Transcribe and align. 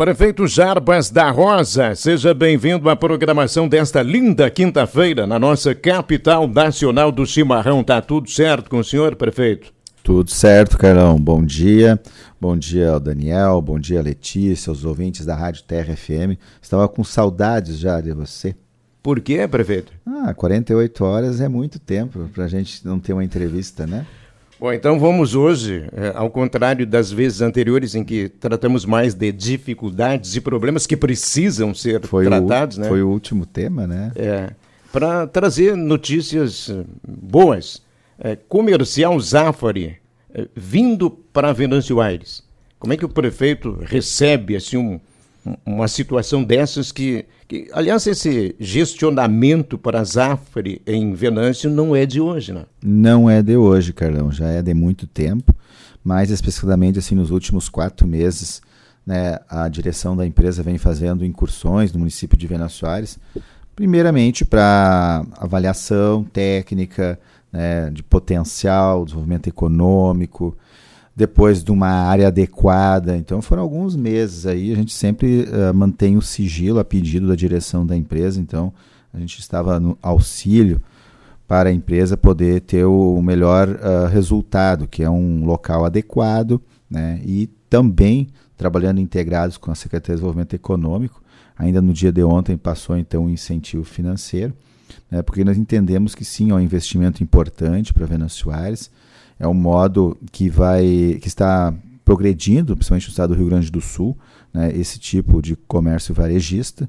Prefeito 0.00 0.46
Jarbas 0.46 1.10
da 1.10 1.28
Rosa, 1.28 1.92
seja 1.96 2.32
bem-vindo 2.32 2.88
à 2.88 2.94
programação 2.94 3.66
desta 3.66 4.00
linda 4.00 4.48
quinta-feira 4.48 5.26
na 5.26 5.40
nossa 5.40 5.74
capital 5.74 6.46
nacional 6.46 7.10
do 7.10 7.26
chimarrão. 7.26 7.82
Tá 7.82 8.00
tudo 8.00 8.30
certo 8.30 8.70
com 8.70 8.78
o 8.78 8.84
senhor, 8.84 9.16
prefeito? 9.16 9.72
Tudo 10.04 10.30
certo, 10.30 10.78
Carlão. 10.78 11.18
Bom 11.18 11.44
dia. 11.44 12.00
Bom 12.40 12.56
dia 12.56 12.90
ao 12.90 13.00
Daniel, 13.00 13.60
bom 13.60 13.76
dia 13.76 14.00
Letícia, 14.00 14.70
aos 14.70 14.84
ouvintes 14.84 15.26
da 15.26 15.34
Rádio 15.34 15.64
Terra 15.64 15.96
FM. 15.96 16.38
Estava 16.62 16.88
com 16.88 17.02
saudades 17.02 17.76
já 17.76 18.00
de 18.00 18.12
você. 18.12 18.54
Por 19.02 19.20
quê, 19.20 19.48
prefeito? 19.48 19.92
Ah, 20.06 20.32
48 20.32 21.04
horas 21.04 21.40
é 21.40 21.48
muito 21.48 21.80
tempo 21.80 22.30
para 22.32 22.44
a 22.44 22.48
gente 22.48 22.86
não 22.86 23.00
ter 23.00 23.14
uma 23.14 23.24
entrevista, 23.24 23.84
né? 23.84 24.06
Bom, 24.60 24.72
então 24.72 24.98
vamos 24.98 25.36
hoje, 25.36 25.88
é, 25.92 26.12
ao 26.16 26.28
contrário 26.28 26.84
das 26.84 27.12
vezes 27.12 27.40
anteriores 27.40 27.94
em 27.94 28.02
que 28.02 28.28
tratamos 28.28 28.84
mais 28.84 29.14
de 29.14 29.30
dificuldades 29.30 30.34
e 30.34 30.40
problemas 30.40 30.84
que 30.84 30.96
precisam 30.96 31.72
ser 31.72 32.04
foi 32.04 32.24
tratados, 32.24 32.76
o, 32.76 32.80
né? 32.80 32.88
Foi 32.88 33.00
o 33.00 33.08
último 33.08 33.46
tema, 33.46 33.86
né? 33.86 34.10
É, 34.16 34.50
para 34.92 35.28
trazer 35.28 35.76
notícias 35.76 36.70
eh, 36.70 36.84
boas. 37.06 37.82
É, 38.18 38.34
comercial 38.34 39.18
Zafari, 39.20 39.96
é, 40.34 40.48
vindo 40.56 41.08
para 41.08 41.52
Venâncio 41.52 42.00
Aires. 42.00 42.42
Como 42.80 42.92
é 42.92 42.96
que 42.96 43.04
o 43.04 43.08
prefeito 43.08 43.78
recebe 43.84 44.56
assim 44.56 44.76
um, 44.76 44.98
uma 45.64 45.88
situação 45.88 46.42
dessas 46.44 46.92
que, 46.92 47.24
que, 47.46 47.68
aliás, 47.72 48.06
esse 48.06 48.54
gestionamento 48.58 49.78
para 49.78 50.04
Zafre 50.04 50.82
em 50.86 51.14
Venâncio 51.14 51.70
não 51.70 51.94
é 51.94 52.04
de 52.04 52.20
hoje, 52.20 52.52
né? 52.52 52.64
Não 52.82 53.28
é 53.28 53.42
de 53.42 53.56
hoje, 53.56 53.92
Carlão, 53.92 54.30
já 54.30 54.48
é 54.48 54.62
de 54.62 54.74
muito 54.74 55.06
tempo, 55.06 55.54
mais 56.04 56.30
especificamente 56.30 56.98
assim 56.98 57.14
nos 57.14 57.30
últimos 57.30 57.68
quatro 57.68 58.06
meses, 58.06 58.60
né, 59.06 59.38
a 59.48 59.66
direção 59.68 60.14
da 60.14 60.26
empresa 60.26 60.62
vem 60.62 60.76
fazendo 60.76 61.24
incursões 61.24 61.92
no 61.92 61.98
município 61.98 62.36
de 62.36 62.46
Venâncio 62.46 62.86
Aires, 62.86 63.18
primeiramente 63.74 64.44
para 64.44 65.24
avaliação 65.38 66.24
técnica, 66.24 67.18
né, 67.50 67.88
de 67.90 68.02
potencial, 68.02 69.04
desenvolvimento 69.04 69.48
econômico, 69.48 70.54
depois 71.18 71.64
de 71.64 71.72
uma 71.72 71.88
área 71.88 72.28
adequada. 72.28 73.16
Então 73.16 73.42
foram 73.42 73.62
alguns 73.62 73.96
meses 73.96 74.46
aí, 74.46 74.70
a 74.70 74.76
gente 74.76 74.94
sempre 74.94 75.48
uh, 75.48 75.74
mantém 75.74 76.16
o 76.16 76.22
sigilo 76.22 76.78
a 76.78 76.84
pedido 76.84 77.26
da 77.26 77.34
direção 77.34 77.84
da 77.84 77.96
empresa, 77.96 78.40
então 78.40 78.72
a 79.12 79.18
gente 79.18 79.40
estava 79.40 79.80
no 79.80 79.98
auxílio 80.00 80.80
para 81.48 81.70
a 81.70 81.72
empresa 81.72 82.16
poder 82.16 82.60
ter 82.60 82.84
o 82.84 83.20
melhor 83.20 83.68
uh, 83.68 84.06
resultado, 84.06 84.86
que 84.86 85.02
é 85.02 85.10
um 85.10 85.44
local 85.44 85.84
adequado, 85.84 86.60
né? 86.88 87.20
E 87.24 87.48
também 87.68 88.28
trabalhando 88.56 89.00
integrados 89.00 89.56
com 89.56 89.72
a 89.72 89.74
Secretaria 89.74 90.14
de 90.14 90.20
Desenvolvimento 90.20 90.54
Econômico. 90.54 91.20
Ainda 91.58 91.82
no 91.82 91.92
dia 91.92 92.12
de 92.12 92.22
ontem 92.22 92.56
passou 92.56 92.96
então 92.96 93.24
um 93.24 93.30
incentivo 93.30 93.82
financeiro, 93.82 94.54
né? 95.10 95.20
Porque 95.22 95.42
nós 95.42 95.58
entendemos 95.58 96.14
que 96.14 96.24
sim, 96.24 96.52
é 96.52 96.54
um 96.54 96.60
investimento 96.60 97.24
importante 97.24 97.92
para 97.92 98.06
Venâncio 98.06 98.44
Soares 98.44 98.88
é 99.38 99.46
um 99.46 99.54
modo 99.54 100.16
que 100.32 100.48
vai 100.48 101.18
que 101.20 101.28
está 101.28 101.72
progredindo, 102.04 102.74
principalmente 102.74 103.06
no 103.06 103.10
estado 103.10 103.34
do 103.34 103.38
Rio 103.38 103.48
Grande 103.48 103.70
do 103.70 103.80
Sul, 103.80 104.16
né, 104.52 104.72
esse 104.74 104.98
tipo 104.98 105.42
de 105.42 105.54
comércio 105.54 106.14
varejista, 106.14 106.88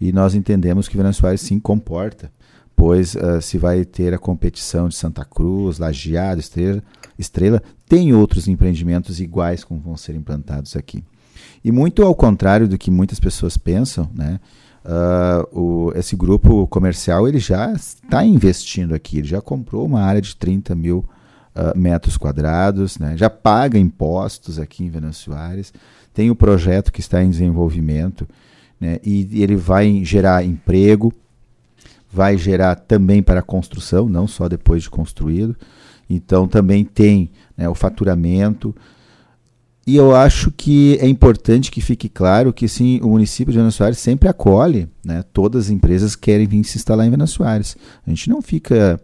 e 0.00 0.12
nós 0.12 0.34
entendemos 0.34 0.88
que 0.88 0.96
Venâncio 0.96 1.24
Aires 1.24 1.40
sim 1.40 1.58
comporta, 1.60 2.30
pois 2.74 3.14
uh, 3.14 3.40
se 3.40 3.56
vai 3.56 3.84
ter 3.84 4.12
a 4.12 4.18
competição 4.18 4.88
de 4.88 4.94
Santa 4.96 5.24
Cruz, 5.24 5.78
Lajeado, 5.78 6.40
Estrela, 6.40 6.82
Estrela, 7.18 7.62
tem 7.88 8.12
outros 8.12 8.48
empreendimentos 8.48 9.20
iguais 9.20 9.64
como 9.64 9.80
vão 9.80 9.96
ser 9.96 10.14
implantados 10.14 10.76
aqui. 10.76 11.02
E 11.64 11.72
muito 11.72 12.02
ao 12.02 12.14
contrário 12.14 12.68
do 12.68 12.76
que 12.76 12.90
muitas 12.90 13.18
pessoas 13.18 13.56
pensam, 13.56 14.10
né, 14.14 14.40
uh, 14.84 15.58
o, 15.58 15.92
esse 15.94 16.14
grupo 16.16 16.66
comercial 16.66 17.26
ele 17.26 17.38
já 17.38 17.72
está 17.72 18.24
investindo 18.24 18.94
aqui, 18.94 19.18
ele 19.18 19.28
já 19.28 19.40
comprou 19.40 19.86
uma 19.86 20.02
área 20.02 20.20
de 20.20 20.36
30 20.36 20.74
mil 20.74 21.04
uh, 21.56 21.78
metros 21.78 22.16
quadrados, 22.16 22.98
né? 22.98 23.16
já 23.16 23.30
paga 23.30 23.78
impostos 23.78 24.58
aqui 24.58 24.84
em 24.84 24.90
Venâncio 24.90 25.34
Aires, 25.34 25.72
tem 26.12 26.30
o 26.30 26.36
projeto 26.36 26.92
que 26.92 27.00
está 27.00 27.22
em 27.22 27.30
desenvolvimento 27.30 28.28
né? 28.80 28.98
e 29.04 29.42
ele 29.42 29.56
vai 29.56 30.04
gerar 30.04 30.44
emprego, 30.44 31.12
vai 32.12 32.38
gerar 32.38 32.76
também 32.76 33.22
para 33.22 33.40
a 33.40 33.42
construção, 33.42 34.08
não 34.08 34.26
só 34.26 34.48
depois 34.48 34.82
de 34.82 34.90
construído. 34.90 35.56
Então 36.08 36.46
também 36.46 36.84
tem 36.84 37.30
né, 37.56 37.68
o 37.68 37.74
faturamento. 37.74 38.74
E 39.86 39.96
eu 39.96 40.14
acho 40.14 40.50
que 40.50 40.98
é 41.00 41.06
importante 41.06 41.70
que 41.70 41.80
fique 41.80 42.08
claro 42.08 42.52
que 42.52 42.66
sim, 42.68 43.00
o 43.02 43.08
município 43.08 43.52
de 43.52 43.58
Venâncio 43.58 43.94
sempre 43.94 44.28
acolhe 44.28 44.88
né, 45.04 45.24
todas 45.32 45.66
as 45.66 45.70
empresas 45.70 46.16
que 46.16 46.22
querem 46.22 46.46
vir 46.46 46.64
se 46.64 46.78
instalar 46.78 47.06
em 47.06 47.10
Venâncio. 47.10 47.44
A 47.44 47.60
gente 48.08 48.28
não 48.28 48.40
fica. 48.42 49.00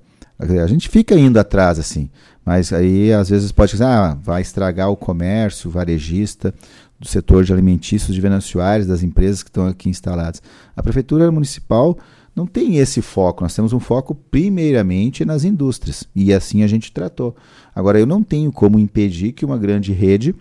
A 0.63 0.67
gente 0.67 0.89
fica 0.89 1.15
indo 1.15 1.39
atrás, 1.39 1.79
assim. 1.79 2.11
Mas 2.45 2.73
aí 2.73 3.13
às 3.13 3.29
vezes 3.29 3.53
pode 3.53 3.73
dizer, 3.73 3.85
ah, 3.85 4.19
vai 4.21 4.43
estragar 4.43 4.91
o 4.91 4.97
comércio 4.97 5.71
varejista 5.71 6.53
do 6.99 7.07
setor 7.07 7.45
de 7.45 7.53
alimentícios 7.53 8.15
de 8.15 8.21
Venâncio 8.21 8.61
Aires, 8.61 8.87
das 8.87 9.03
empresas 9.03 9.43
que 9.43 9.51
estão 9.51 9.67
aqui 9.67 9.89
instaladas. 9.89 10.43
A 10.77 10.83
prefeitura 10.83 11.31
municipal 11.31 11.97
não 12.35 12.47
tem 12.47 12.79
esse 12.79 13.03
foco, 13.03 13.43
nós 13.43 13.55
temos 13.55 13.73
um 13.73 13.81
foco 13.81 14.15
primeiramente 14.15 15.25
nas 15.25 15.45
indústrias, 15.45 16.05
e 16.15 16.33
assim 16.33 16.63
a 16.63 16.67
gente 16.67 16.91
tratou. 16.91 17.37
Agora, 17.75 18.01
eu 18.01 18.07
não 18.07 18.23
tenho 18.23 18.51
como 18.51 18.79
impedir 18.79 19.33
que 19.33 19.45
uma 19.45 19.59
grande 19.59 19.93
rede 19.93 20.35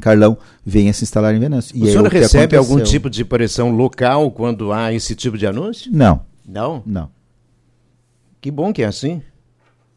Carlão 0.00 0.38
venha 0.64 0.92
se 0.92 1.04
instalar 1.04 1.34
em 1.34 1.38
Venâncio. 1.38 1.76
O 1.76 1.86
e 1.86 1.90
senhor 1.90 2.06
recebe 2.06 2.56
algum 2.56 2.80
tipo 2.80 3.10
de 3.10 3.24
pressão 3.24 3.70
local 3.70 4.30
quando 4.30 4.72
há 4.72 4.92
esse 4.92 5.14
tipo 5.14 5.36
de 5.36 5.46
anúncio? 5.46 5.92
Não. 5.92 6.22
Não? 6.46 6.82
Não. 6.86 7.10
Que 8.40 8.50
bom 8.50 8.72
que 8.72 8.82
é 8.82 8.86
assim. 8.86 9.22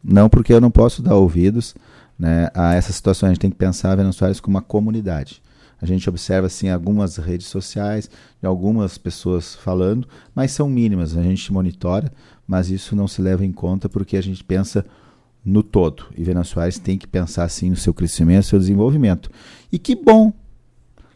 Não 0.04 0.30
porque 0.30 0.54
eu 0.54 0.60
não 0.60 0.70
posso 0.70 1.02
dar 1.02 1.16
ouvidos 1.16 1.76
né, 2.20 2.50
a 2.54 2.74
essa 2.74 2.92
situação. 2.92 3.28
A 3.28 3.32
gente 3.32 3.42
tem 3.42 3.50
que 3.50 3.56
pensar 3.56 3.92
a 3.92 3.96
Venezuela 3.96 4.36
como 4.42 4.58
uma 4.58 4.62
comunidade. 4.62 5.42
A 5.82 5.86
gente 5.86 6.08
observa 6.10 6.48
assim 6.48 6.70
algumas 6.70 7.18
redes 7.18 7.48
sociais, 7.48 8.10
de 8.42 8.48
algumas 8.48 8.98
pessoas 8.98 9.56
falando, 9.56 10.08
mas 10.34 10.52
são 10.52 10.70
mínimas. 10.70 11.16
A 11.18 11.24
gente 11.24 11.52
monitora, 11.52 12.12
mas 12.48 12.70
isso 12.70 12.96
não 12.96 13.08
se 13.08 13.22
leva 13.22 13.46
em 13.46 13.52
conta 13.52 13.90
porque 13.90 14.18
a 14.18 14.22
gente 14.22 14.44
pensa 14.44 14.86
no 15.44 15.62
todo. 15.62 16.06
E 16.16 16.24
Venezuela 16.24 16.72
tem 16.84 16.98
que 16.98 17.08
pensar 17.08 17.44
assim 17.44 17.70
no 17.70 17.76
seu 17.76 17.94
crescimento, 17.94 18.38
no 18.38 18.44
seu 18.44 18.60
desenvolvimento. 18.60 19.30
E 19.72 19.80
que 19.80 19.96
bom 19.96 20.32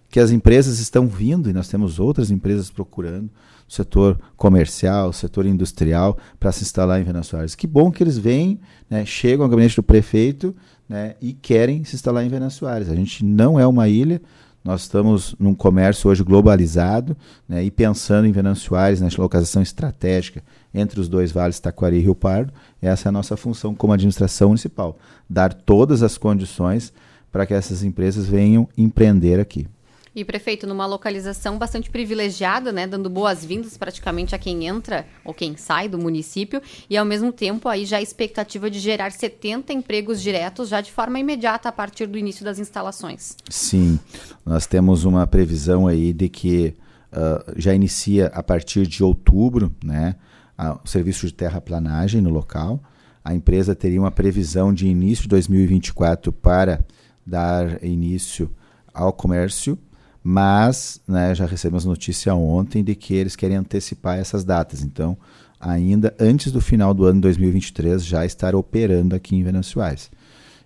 que 0.10 0.20
as 0.20 0.32
empresas 0.32 0.80
estão 0.80 1.08
vindo 1.08 1.50
e 1.50 1.54
nós 1.54 1.68
temos 1.68 2.00
outras 2.00 2.32
empresas 2.32 2.70
procurando 2.70 3.30
setor 3.68 4.20
comercial, 4.36 5.10
o 5.10 5.14
setor 5.14 5.46
industrial 5.46 6.18
para 6.40 6.52
se 6.52 6.64
instalar 6.64 7.02
em 7.02 7.06
Aires. 7.38 7.56
Que 7.56 7.68
bom 7.68 7.92
que 7.92 8.02
eles 8.02 8.18
vêm, 8.18 8.60
né, 8.90 9.06
chegam 9.06 9.44
ao 9.44 9.50
gabinete 9.50 9.76
do 9.76 9.84
prefeito 9.84 10.56
né, 10.88 11.16
e 11.22 11.34
querem 11.34 11.84
se 11.84 11.96
instalar 11.96 12.24
em 12.26 12.32
Aires. 12.68 12.90
A 12.90 12.96
gente 12.96 13.26
não 13.26 13.60
é 13.60 13.68
uma 13.68 13.88
ilha, 13.88 14.22
nós 14.64 14.82
estamos 14.82 15.36
num 15.40 15.56
comércio 15.56 16.10
hoje 16.10 16.24
globalizado 16.24 17.16
né, 17.48 17.64
e 17.64 17.72
pensando 17.72 18.28
em 18.28 18.32
Venâncio 18.32 18.76
Aires, 18.76 19.00
nessa 19.00 19.22
localização 19.22 19.62
estratégica 19.62 20.44
entre 20.74 21.00
os 21.00 21.08
dois 21.08 21.32
vales, 21.32 21.60
Taquari 21.60 21.98
e 21.98 22.02
Rio 22.02 22.16
Pardo. 22.16 22.52
Essa 22.82 23.08
é 23.08 23.10
a 23.10 23.14
nossa 23.14 23.38
função 23.38 23.74
como 23.74 23.94
administração 23.94 24.50
municipal, 24.50 24.98
dar 25.30 25.54
todas 25.54 26.04
as 26.04 26.18
condições 26.18 26.92
para 27.32 27.46
que 27.46 27.54
essas 27.54 27.84
empresas 27.84 28.26
venham 28.26 28.68
empreender 28.78 29.40
aqui. 29.40 29.68
E 30.16 30.26
prefeito, 30.26 30.66
numa 30.66 30.86
localização 30.86 31.58
bastante 31.58 31.90
privilegiada, 31.90 32.72
né, 32.72 32.88
dando 32.88 33.10
boas-vindas 33.10 33.78
praticamente 33.78 34.34
a 34.34 34.38
quem 34.38 34.66
entra 34.68 35.06
ou 35.24 35.34
quem 35.34 35.56
sai 35.56 35.88
do 35.88 35.98
município, 35.98 36.62
e 36.90 36.98
ao 36.98 37.06
mesmo 37.06 37.32
tempo 37.32 37.70
aí 37.70 37.86
já 37.86 37.98
a 37.98 38.02
expectativa 38.02 38.70
de 38.70 38.80
gerar 38.80 39.12
70 39.12 39.74
empregos 39.74 40.22
diretos 40.22 40.70
já 40.70 40.82
de 40.82 40.92
forma 40.92 41.20
imediata 41.20 41.70
a 41.70 41.72
partir 41.72 42.08
do 42.08 42.18
início 42.18 42.44
das 42.44 42.60
instalações. 42.60 43.36
Sim, 43.50 44.00
nós 44.46 44.66
temos 44.66 45.06
uma 45.06 45.28
previsão 45.28 45.88
aí 45.88 46.14
de 46.14 46.30
que 46.30 46.76
uh, 47.12 47.54
já 47.56 47.74
inicia 47.74 48.28
a 48.28 48.42
partir 48.42 48.88
de 48.88 49.04
outubro, 49.04 49.74
né, 49.84 50.16
a, 50.58 50.74
o 50.84 50.88
serviço 50.88 51.26
de 51.28 51.34
terraplanagem 51.34 52.22
no 52.22 52.30
local. 52.30 52.82
A 53.24 53.34
empresa 53.34 53.76
teria 53.76 54.00
uma 54.00 54.12
previsão 54.12 54.74
de 54.74 54.88
início 54.88 55.24
de 55.24 55.30
2024 55.30 56.32
para 56.32 56.80
dar 57.26 57.84
início 57.84 58.50
ao 58.94 59.12
comércio 59.12 59.78
mas 60.30 61.00
né, 61.08 61.34
já 61.34 61.46
recebemos 61.46 61.86
notícia 61.86 62.36
ontem 62.36 62.84
de 62.84 62.96
que 62.96 63.14
eles 63.14 63.34
querem 63.34 63.56
antecipar 63.56 64.20
essas 64.20 64.44
datas. 64.44 64.84
Então, 64.84 65.18
ainda 65.58 66.14
antes 66.20 66.52
do 66.52 66.60
final 66.60 66.94
do 66.94 67.06
ano 67.06 67.22
2023, 67.22 68.06
já 68.06 68.26
estar 68.26 68.54
operando 68.54 69.16
aqui 69.16 69.38
em 69.38 69.44
Venâncio 69.44 69.80
Aires. 69.80 70.12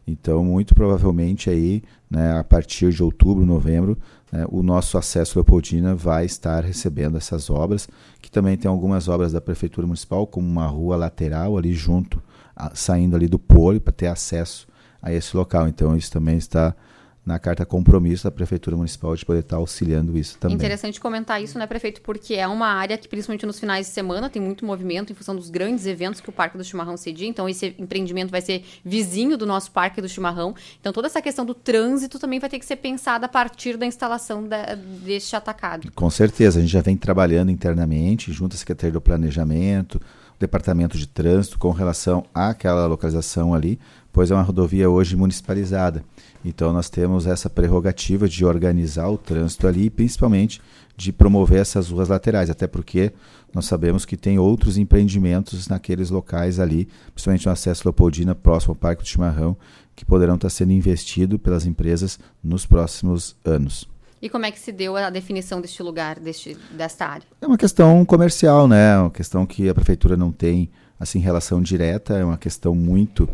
Então, 0.07 0.43
muito 0.43 0.73
provavelmente 0.73 1.47
aí, 1.47 1.83
né, 2.09 2.39
a 2.39 2.43
partir 2.43 2.91
de 2.91 3.03
outubro, 3.03 3.45
novembro, 3.45 3.99
né, 4.31 4.47
o 4.49 4.63
nosso 4.63 4.97
acesso 4.97 5.37
Leopoldina 5.37 5.93
vai 5.93 6.25
estar 6.25 6.63
recebendo 6.63 7.15
essas 7.15 7.51
obras, 7.51 7.87
que 8.19 8.31
também 8.31 8.57
tem 8.57 8.67
algumas 8.67 9.07
obras 9.07 9.31
da 9.31 9.39
Prefeitura 9.39 9.85
Municipal, 9.85 10.25
como 10.25 10.47
uma 10.47 10.65
rua 10.65 10.95
lateral 10.95 11.55
ali 11.55 11.71
junto, 11.71 12.19
a, 12.55 12.73
saindo 12.73 13.15
ali 13.15 13.27
do 13.27 13.37
polo, 13.37 13.79
para 13.79 13.93
ter 13.93 14.07
acesso 14.07 14.67
a 14.99 15.13
esse 15.13 15.37
local. 15.37 15.67
Então, 15.67 15.95
isso 15.95 16.11
também 16.11 16.37
está 16.37 16.75
na 17.23 17.37
carta 17.37 17.65
compromisso 17.65 18.23
da 18.23 18.31
Prefeitura 18.31 18.75
Municipal 18.75 19.15
de 19.15 19.23
poder 19.23 19.41
estar 19.41 19.57
auxiliando 19.57 20.17
isso 20.17 20.37
também. 20.39 20.55
Interessante 20.55 20.99
comentar 20.99 21.41
isso, 21.41 21.57
né, 21.59 21.67
prefeito? 21.67 22.01
Porque 22.01 22.33
é 22.33 22.47
uma 22.47 22.67
área 22.67 22.97
que, 22.97 23.07
principalmente 23.07 23.45
nos 23.45 23.59
finais 23.59 23.87
de 23.87 23.93
semana, 23.93 24.29
tem 24.29 24.41
muito 24.41 24.65
movimento 24.65 25.11
em 25.11 25.15
função 25.15 25.35
dos 25.35 25.49
grandes 25.49 25.85
eventos 25.85 26.19
que 26.19 26.29
o 26.29 26.33
Parque 26.33 26.57
do 26.57 26.63
Chimarrão 26.63 26.97
cedia. 26.97 27.27
Então, 27.27 27.47
esse 27.47 27.75
empreendimento 27.77 28.31
vai 28.31 28.41
ser 28.41 28.65
vizinho 28.83 29.37
do 29.37 29.45
nosso 29.45 29.71
Parque 29.71 30.01
do 30.01 30.09
Chimarrão. 30.09 30.55
Então, 30.79 30.91
toda 30.91 31.07
essa 31.07 31.21
questão 31.21 31.45
do 31.45 31.53
trânsito 31.53 32.17
também 32.17 32.39
vai 32.39 32.49
ter 32.49 32.57
que 32.57 32.65
ser 32.65 32.77
pensada 32.77 33.27
a 33.27 33.29
partir 33.29 33.77
da 33.77 33.85
instalação 33.85 34.47
da, 34.47 34.73
deste 34.73 35.35
atacado. 35.35 35.91
Com 35.93 36.09
certeza, 36.09 36.57
a 36.57 36.61
gente 36.61 36.71
já 36.71 36.81
vem 36.81 36.97
trabalhando 36.97 37.51
internamente, 37.51 38.31
junto 38.33 38.55
à 38.55 38.57
Secretaria 38.57 38.93
do 38.93 39.01
Planejamento, 39.01 40.01
Departamento 40.41 40.97
de 40.97 41.07
Trânsito, 41.07 41.57
com 41.57 41.71
relação 41.71 42.25
àquela 42.33 42.85
localização 42.85 43.53
ali, 43.53 43.79
pois 44.11 44.31
é 44.31 44.33
uma 44.33 44.41
rodovia 44.41 44.89
hoje 44.89 45.15
municipalizada. 45.15 46.03
Então 46.43 46.73
nós 46.73 46.89
temos 46.89 47.27
essa 47.27 47.49
prerrogativa 47.49 48.27
de 48.27 48.43
organizar 48.43 49.07
o 49.07 49.17
trânsito 49.17 49.67
ali, 49.67 49.89
principalmente 49.89 50.61
de 50.97 51.13
promover 51.13 51.59
essas 51.59 51.89
ruas 51.89 52.09
laterais, 52.09 52.49
até 52.49 52.67
porque 52.67 53.13
nós 53.53 53.65
sabemos 53.65 54.05
que 54.05 54.17
tem 54.17 54.37
outros 54.37 54.77
empreendimentos 54.77 55.67
naqueles 55.67 56.09
locais 56.09 56.59
ali, 56.59 56.87
principalmente 57.13 57.45
no 57.45 57.51
acesso 57.51 57.83
Leopoldina, 57.85 58.35
próximo 58.35 58.71
ao 58.71 58.75
Parque 58.75 59.03
do 59.03 59.07
Chimarrão, 59.07 59.55
que 59.95 60.05
poderão 60.05 60.35
estar 60.35 60.49
sendo 60.49 60.71
investidos 60.71 61.39
pelas 61.39 61.65
empresas 61.65 62.19
nos 62.43 62.65
próximos 62.65 63.35
anos. 63.45 63.87
E 64.21 64.29
como 64.29 64.45
é 64.45 64.51
que 64.51 64.59
se 64.59 64.71
deu 64.71 64.95
a 64.95 65.09
definição 65.09 65.59
deste 65.59 65.81
lugar, 65.81 66.19
deste, 66.19 66.55
desta 66.71 67.05
área? 67.07 67.27
É 67.41 67.47
uma 67.47 67.57
questão 67.57 68.05
comercial, 68.05 68.67
né? 68.67 68.93
É 68.93 68.97
uma 68.97 69.09
questão 69.09 69.45
que 69.45 69.67
a 69.67 69.73
prefeitura 69.73 70.15
não 70.15 70.31
tem 70.31 70.69
assim 70.99 71.19
relação 71.19 71.61
direta, 71.61 72.13
é 72.13 72.23
uma 72.23 72.37
questão 72.37 72.75
muito 72.75 73.27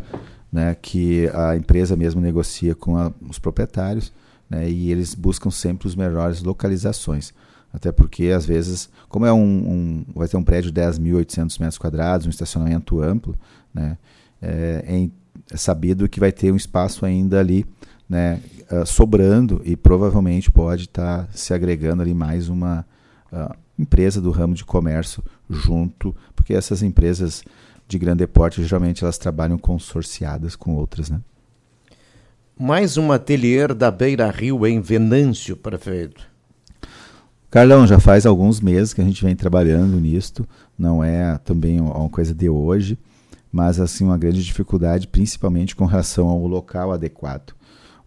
né, 0.50 0.74
que 0.80 1.28
a 1.34 1.54
empresa 1.54 1.94
mesmo 1.94 2.20
negocia 2.20 2.74
com 2.74 2.96
a, 2.96 3.12
os 3.28 3.38
proprietários 3.38 4.10
né, 4.48 4.68
e 4.70 4.90
eles 4.90 5.14
buscam 5.14 5.50
sempre 5.50 5.86
os 5.86 5.94
melhores 5.94 6.42
localizações. 6.42 7.34
Até 7.70 7.92
porque, 7.92 8.28
às 8.28 8.46
vezes, 8.46 8.88
como 9.10 9.26
é 9.26 9.32
um, 9.32 9.42
um 9.42 10.04
vai 10.14 10.26
ter 10.26 10.38
um 10.38 10.42
prédio 10.42 10.72
de 10.72 10.80
10.800 10.80 11.60
metros 11.60 11.76
quadrados, 11.76 12.26
um 12.26 12.30
estacionamento 12.30 13.02
amplo, 13.02 13.36
né, 13.74 13.98
é, 14.40 15.10
é, 15.52 15.56
sabido 15.56 16.08
que 16.08 16.18
vai 16.18 16.32
ter 16.32 16.50
um 16.50 16.56
espaço 16.56 17.04
ainda 17.04 17.38
ali 17.38 17.66
né, 18.08 18.40
uh, 18.70 18.86
sobrando 18.86 19.60
e 19.64 19.76
provavelmente 19.76 20.50
pode 20.50 20.84
estar 20.84 21.24
tá 21.24 21.28
se 21.32 21.52
agregando 21.52 22.02
ali 22.02 22.14
mais 22.14 22.48
uma 22.48 22.86
uh, 23.32 23.54
empresa 23.78 24.20
do 24.20 24.30
ramo 24.30 24.54
de 24.54 24.64
comércio 24.64 25.22
junto, 25.48 26.14
porque 26.34 26.54
essas 26.54 26.82
empresas 26.82 27.44
de 27.86 27.98
grande 27.98 28.26
porte, 28.26 28.62
geralmente 28.62 29.02
elas 29.02 29.18
trabalham 29.18 29.58
consorciadas 29.58 30.54
com 30.54 30.74
outras, 30.74 31.08
né? 31.08 31.20
Mais 32.58 32.96
um 32.96 33.12
ateliê 33.12 33.68
da 33.68 33.90
Beira 33.90 34.28
Rio 34.30 34.66
em 34.66 34.80
Venâncio, 34.80 35.56
prefeito. 35.56 36.26
Carlão, 37.50 37.86
já 37.86 37.98
faz 37.98 38.26
alguns 38.26 38.60
meses 38.60 38.92
que 38.92 39.00
a 39.00 39.04
gente 39.04 39.24
vem 39.24 39.34
trabalhando 39.34 39.98
nisto, 39.98 40.46
não 40.76 41.02
é 41.02 41.38
também 41.38 41.80
uma 41.80 42.10
coisa 42.10 42.34
de 42.34 42.48
hoje, 42.48 42.98
mas 43.50 43.80
assim 43.80 44.04
uma 44.04 44.18
grande 44.18 44.44
dificuldade, 44.44 45.06
principalmente 45.08 45.74
com 45.74 45.86
relação 45.86 46.28
ao 46.28 46.46
local 46.46 46.92
adequado. 46.92 47.54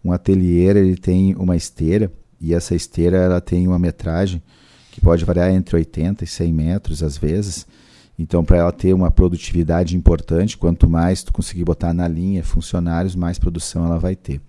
Um 0.04 0.12
ateliê 0.12 0.64
ele 0.64 0.96
tem 0.96 1.34
uma 1.36 1.56
esteira 1.56 2.12
e 2.40 2.54
essa 2.54 2.74
esteira 2.74 3.16
ela 3.16 3.40
tem 3.40 3.66
uma 3.68 3.78
metragem 3.78 4.42
que 4.90 5.00
pode 5.00 5.24
variar 5.24 5.50
entre 5.50 5.76
80 5.76 6.24
e 6.24 6.26
100 6.26 6.52
metros 6.52 7.02
às 7.02 7.16
vezes, 7.16 7.66
então, 8.18 8.44
para 8.44 8.58
ela 8.58 8.72
ter 8.72 8.92
uma 8.92 9.10
produtividade 9.10 9.96
importante, 9.96 10.56
quanto 10.56 10.88
mais 10.88 11.22
tu 11.22 11.32
conseguir 11.32 11.64
botar 11.64 11.92
na 11.92 12.06
linha 12.06 12.44
funcionários, 12.44 13.16
mais 13.16 13.38
produção 13.38 13.84
ela 13.84 13.98
vai 13.98 14.14
ter. 14.14 14.40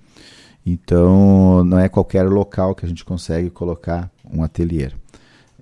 Então, 0.65 1.63
não 1.63 1.79
é 1.79 1.89
qualquer 1.89 2.23
local 2.23 2.75
que 2.75 2.85
a 2.85 2.89
gente 2.89 3.03
consegue 3.03 3.49
colocar 3.49 4.11
um 4.31 4.43
ateliê. 4.43 4.91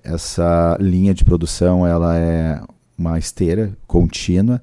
Essa 0.02 0.76
linha 0.80 1.14
de 1.14 1.24
produção, 1.24 1.86
ela 1.86 2.18
é 2.18 2.60
uma 2.98 3.18
esteira 3.18 3.72
contínua, 3.86 4.60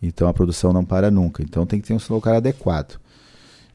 então 0.00 0.28
a 0.28 0.34
produção 0.34 0.72
não 0.72 0.84
para 0.84 1.10
nunca. 1.10 1.42
Então, 1.42 1.66
tem 1.66 1.80
que 1.80 1.88
ter 1.88 1.94
um 1.94 2.14
local 2.14 2.34
adequado. 2.34 2.98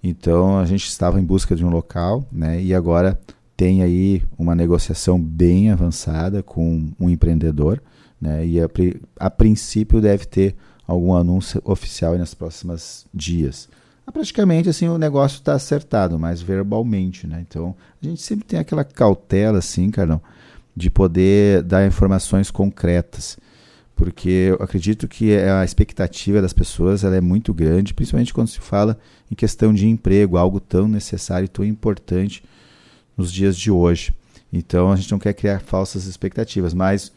Então, 0.03 0.57
a 0.57 0.65
gente 0.65 0.87
estava 0.87 1.19
em 1.19 1.23
busca 1.23 1.55
de 1.55 1.63
um 1.63 1.69
local, 1.69 2.25
né? 2.31 2.61
E 2.61 2.73
agora 2.73 3.19
tem 3.55 3.83
aí 3.83 4.23
uma 4.37 4.55
negociação 4.55 5.21
bem 5.21 5.69
avançada 5.69 6.41
com 6.41 6.91
um 6.99 7.09
empreendedor 7.09 7.81
né? 8.21 8.45
E 8.45 8.61
a, 8.61 8.69
a 9.19 9.29
princípio 9.29 9.99
deve 9.99 10.25
ter 10.25 10.55
algum 10.87 11.15
anúncio 11.15 11.59
oficial 11.65 12.15
nos 12.17 12.35
próximos 12.35 13.07
dias. 13.11 13.67
Ah, 14.05 14.11
praticamente 14.11 14.69
assim 14.69 14.87
o 14.87 14.97
negócio 14.97 15.37
está 15.37 15.53
acertado, 15.53 16.19
mas 16.19 16.41
verbalmente, 16.41 17.25
né? 17.25 17.43
Então 17.47 17.75
a 18.01 18.05
gente 18.05 18.21
sempre 18.21 18.45
tem 18.45 18.59
aquela 18.59 18.83
cautela, 18.83 19.57
assim, 19.57 19.89
Carlão, 19.89 20.21
de 20.75 20.89
poder 20.89 21.63
dar 21.63 21.85
informações 21.87 22.51
concretas, 22.51 23.37
porque 24.01 24.47
eu 24.49 24.55
acredito 24.55 25.07
que 25.07 25.37
a 25.37 25.63
expectativa 25.63 26.41
das 26.41 26.53
pessoas 26.53 27.03
ela 27.03 27.15
é 27.15 27.21
muito 27.21 27.53
grande, 27.53 27.93
principalmente 27.93 28.33
quando 28.33 28.47
se 28.47 28.59
fala 28.59 28.97
em 29.29 29.35
questão 29.35 29.71
de 29.71 29.87
emprego, 29.87 30.37
algo 30.37 30.59
tão 30.59 30.87
necessário 30.87 31.45
e 31.45 31.47
tão 31.47 31.63
importante 31.63 32.43
nos 33.15 33.31
dias 33.31 33.55
de 33.55 33.69
hoje. 33.69 34.11
Então 34.51 34.91
a 34.91 34.95
gente 34.95 35.11
não 35.11 35.19
quer 35.19 35.35
criar 35.35 35.59
falsas 35.59 36.05
expectativas, 36.05 36.73
mas 36.73 37.11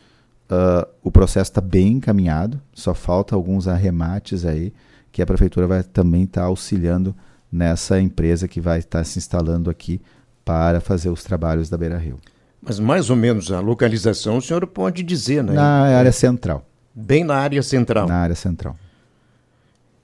Uh, 0.44 0.86
o 1.02 1.10
processo 1.10 1.50
está 1.50 1.60
bem 1.62 1.92
encaminhado, 1.92 2.60
só 2.74 2.92
falta 2.92 3.34
alguns 3.34 3.66
arremates 3.66 4.44
aí 4.44 4.74
que 5.10 5.22
a 5.22 5.26
prefeitura 5.26 5.66
vai 5.66 5.82
também 5.82 6.24
estar 6.24 6.42
tá 6.42 6.46
auxiliando 6.48 7.16
nessa 7.50 7.98
empresa 7.98 8.46
que 8.46 8.60
vai 8.60 8.80
estar 8.80 8.98
tá 8.98 9.04
se 9.04 9.18
instalando 9.18 9.70
aqui 9.70 10.02
para 10.44 10.82
fazer 10.82 11.08
os 11.08 11.24
trabalhos 11.24 11.70
da 11.70 11.78
Beira 11.78 11.96
Rio. 11.96 12.20
Mas 12.60 12.78
mais 12.78 13.08
ou 13.08 13.16
menos 13.16 13.50
a 13.50 13.60
localização 13.60 14.36
o 14.36 14.42
senhor 14.42 14.66
pode 14.66 15.02
dizer, 15.02 15.42
né? 15.42 15.54
Na 15.54 15.96
área 15.96 16.12
central. 16.12 16.66
Bem 16.94 17.24
na 17.24 17.36
área 17.36 17.62
central. 17.62 18.06
Na 18.06 18.16
área 18.16 18.36
central. 18.36 18.76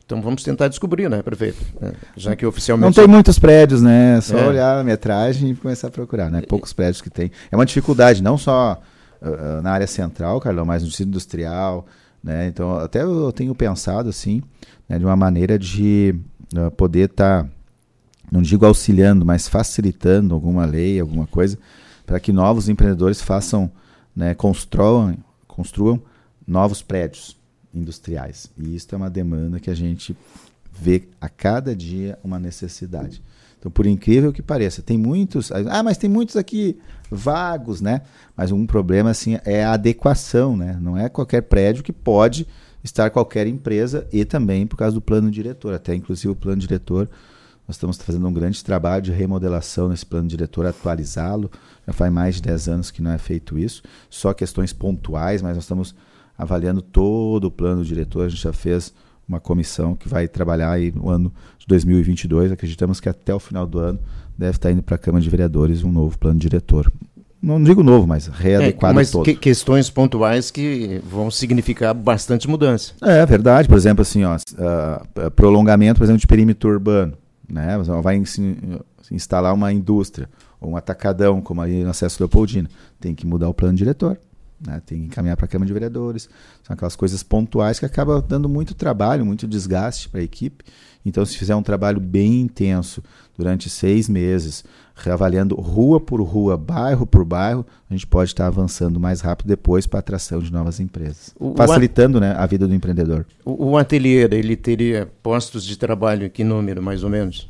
Então 0.04 0.20
vamos 0.20 0.42
tentar 0.42 0.66
descobrir, 0.66 1.08
né, 1.08 1.22
prefeito? 1.22 1.64
É, 1.81 1.92
já 2.16 2.34
que 2.34 2.44
oficialmente. 2.44 2.84
Não 2.84 2.92
tem 3.04 3.06
muitos 3.06 3.38
prédios, 3.38 3.81
né? 3.81 4.19
É 4.19 4.20
só 4.20 4.37
é. 4.37 4.48
olhar 4.48 4.81
a 4.81 4.82
metragem 4.82 5.50
e 5.50 5.54
começar 5.54 5.87
a 5.87 5.90
procurar, 5.90 6.28
né? 6.28 6.42
Poucos 6.42 6.72
prédios 6.72 7.00
que 7.00 7.08
tem. 7.08 7.31
É 7.48 7.54
uma 7.54 7.64
dificuldade, 7.64 8.20
não 8.20 8.37
só 8.37 8.82
uh, 9.22 9.62
na 9.62 9.70
área 9.70 9.87
central, 9.87 10.40
Carlão, 10.40 10.64
mais 10.64 10.82
no 10.82 10.88
distrito 10.88 11.10
industrial, 11.10 11.87
né? 12.25 12.48
Então, 12.48 12.76
até 12.78 13.02
eu 13.02 13.31
tenho 13.31 13.54
pensado, 13.54 14.08
assim, 14.08 14.42
né, 14.88 14.98
de 14.98 15.04
uma 15.04 15.14
maneira 15.14 15.56
de 15.56 16.14
uh, 16.56 16.72
poder 16.72 17.08
estar, 17.10 17.44
tá, 17.44 17.48
não 18.32 18.42
digo 18.42 18.66
auxiliando, 18.66 19.25
mas 19.25 19.46
facilitando 19.46 20.34
alguma 20.34 20.64
lei, 20.64 20.98
alguma 20.98 21.28
coisa, 21.28 21.56
para 22.04 22.19
que 22.19 22.32
novos 22.32 22.69
empreendedores 22.69 23.22
façam, 23.22 23.70
né, 24.14 24.34
construam, 24.34 25.16
construam 25.47 26.02
novos 26.50 26.83
prédios 26.83 27.37
industriais. 27.73 28.50
E 28.59 28.75
isso 28.75 28.88
é 28.92 28.97
uma 28.97 29.09
demanda 29.09 29.61
que 29.61 29.71
a 29.71 29.75
gente 29.75 30.16
vê 30.73 31.04
a 31.21 31.28
cada 31.28 31.76
dia 31.76 32.19
uma 32.25 32.40
necessidade. 32.40 33.23
Então, 33.59 33.71
por 33.71 33.87
incrível 33.87 34.33
que 34.33 34.42
pareça, 34.42 34.83
tem 34.83 34.99
muitos. 34.99 35.52
Ah, 35.52 35.83
mas 35.83 35.97
tem 35.97 36.11
muitos 36.11 36.37
aqui 36.37 36.78
vagos, 37.11 37.80
né? 37.80 38.02
Mas 38.37 38.50
um 38.50 38.66
problema 38.66 39.11
assim 39.11 39.38
é 39.45 39.62
a 39.62 39.75
adequação, 39.75 40.57
né? 40.57 40.76
Não 40.80 40.97
é 40.97 41.09
qualquer 41.09 41.42
prédio 41.42 41.85
que 41.85 41.92
pode 41.92 42.47
estar 42.83 43.11
qualquer 43.11 43.47
empresa 43.47 44.09
e 44.11 44.25
também 44.25 44.66
por 44.66 44.76
causa 44.76 44.95
do 44.95 45.00
plano 45.00 45.30
diretor. 45.30 45.73
Até 45.73 45.95
inclusive 45.95 46.33
o 46.33 46.37
plano 46.37 46.61
diretor, 46.61 47.09
nós 47.69 47.76
estamos 47.76 47.99
fazendo 47.99 48.26
um 48.26 48.33
grande 48.33 48.64
trabalho 48.64 49.02
de 49.02 49.12
remodelação 49.12 49.90
nesse 49.90 50.07
plano 50.07 50.26
diretor, 50.26 50.66
atualizá-lo. 50.66 51.49
Já 51.87 51.92
faz 51.92 52.12
mais 52.12 52.35
de 52.37 52.42
10 52.42 52.69
anos 52.69 52.90
que 52.90 53.02
não 53.02 53.12
é 53.12 53.19
feito 53.19 53.59
isso, 53.59 53.83
só 54.09 54.33
questões 54.33 54.73
pontuais, 54.73 55.42
mas 55.42 55.54
nós 55.54 55.64
estamos 55.64 55.95
avaliando 56.40 56.80
todo 56.80 57.44
o 57.44 57.50
plano 57.50 57.85
diretor. 57.85 58.25
A 58.25 58.28
gente 58.28 58.42
já 58.42 58.52
fez 58.52 58.94
uma 59.28 59.38
comissão 59.38 59.94
que 59.94 60.09
vai 60.09 60.26
trabalhar 60.26 60.73
aí 60.73 60.90
no 60.90 61.11
ano 61.11 61.32
de 61.59 61.66
2022. 61.66 62.50
Acreditamos 62.50 62.99
que 62.99 63.09
até 63.09 63.35
o 63.35 63.38
final 63.38 63.66
do 63.66 63.78
ano 63.78 63.99
deve 64.37 64.52
estar 64.52 64.73
indo 64.73 64.82
para 64.82 64.94
a 64.94 64.99
Câmara 64.99 65.23
de 65.23 65.28
Vereadores 65.28 65.85
um 65.85 65.92
novo 65.92 66.18
plano 66.18 66.38
diretor. 66.38 66.90
Não 67.42 67.62
digo 67.62 67.82
novo, 67.82 68.06
mas 68.06 68.26
readequado 68.26 68.92
é, 68.92 68.97
mas 68.97 69.11
todo. 69.11 69.25
Que, 69.25 69.35
questões 69.35 69.88
pontuais 69.90 70.50
que 70.50 71.00
vão 71.04 71.30
significar 71.30 71.94
bastante 71.94 72.49
mudança. 72.49 72.92
É 73.02 73.25
verdade. 73.25 73.68
Por 73.68 73.76
exemplo, 73.76 74.02
assim, 74.02 74.25
ó, 74.25 74.37
uh, 74.37 75.30
prolongamento, 75.30 75.99
por 75.99 76.04
exemplo, 76.04 76.20
de 76.20 76.26
perímetro 76.26 76.70
urbano. 76.70 77.14
Né? 77.49 77.78
Vai 78.02 78.23
instalar 79.11 79.52
uma 79.54 79.73
indústria 79.73 80.28
ou 80.61 80.70
um 80.70 80.76
atacadão, 80.76 81.40
como 81.40 81.61
aí 81.61 81.82
no 81.82 81.90
acesso 81.90 82.23
Leopoldina. 82.23 82.68
Tem 82.99 83.14
que 83.14 83.26
mudar 83.26 83.49
o 83.49 83.54
plano 83.54 83.76
diretor. 83.76 84.18
Né? 84.64 84.81
Tem 84.85 84.99
que 84.99 85.07
encaminhar 85.07 85.37
para 85.37 85.47
a 85.47 85.49
Câmara 85.49 85.67
de 85.67 85.73
Vereadores. 85.73 86.29
São 86.62 86.75
aquelas 86.75 86.97
coisas 86.97 87.23
pontuais 87.23 87.79
que 87.79 87.87
acabam 87.87 88.23
dando 88.26 88.49
muito 88.49 88.75
trabalho, 88.75 89.25
muito 89.25 89.47
desgaste 89.47 90.09
para 90.09 90.21
a 90.21 90.25
equipe. 90.25 90.64
Então, 91.05 91.25
se 91.25 91.37
fizer 91.37 91.57
um 91.57 91.62
trabalho 91.62 91.99
bem 91.99 92.40
intenso 92.40 93.02
durante 93.37 93.71
seis 93.71 94.07
meses, 94.07 94.62
reavaliando 94.95 95.55
rua 95.55 95.99
por 95.99 96.21
rua, 96.21 96.59
bairro 96.59 97.07
por 97.07 97.25
bairro, 97.25 97.64
a 97.88 97.95
gente 97.95 98.07
pode 98.07 98.31
estar 98.31 98.47
avançando 98.47 99.00
mais 99.00 99.23
rápido 99.23 99.49
depois 99.49 99.87
para 99.87 99.99
a 99.99 100.00
atração 100.00 100.40
de 100.40 100.52
novas 100.52 100.79
empresas, 100.79 101.35
o, 101.38 101.55
facilitando 101.57 102.19
o 102.19 102.21
né, 102.21 102.35
a 102.37 102.45
vida 102.45 102.69
do 102.69 102.75
empreendedor. 102.75 103.25
O, 103.45 103.71
o 103.71 103.79
ateliê, 103.79 104.29
ele 104.31 104.57
teria 104.57 105.11
postos 105.23 105.64
de 105.64 105.79
trabalho, 105.79 106.29
que 106.29 106.45
número 106.45 106.83
mais 106.83 107.02
ou 107.02 107.09
menos? 107.09 107.49